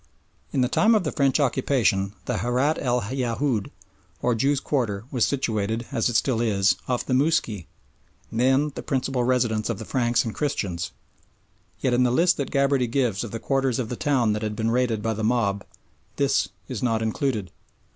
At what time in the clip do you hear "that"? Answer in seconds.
12.37-12.49, 14.33-14.41